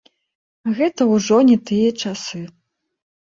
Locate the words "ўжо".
1.09-1.37